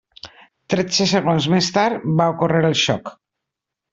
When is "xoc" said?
2.87-3.15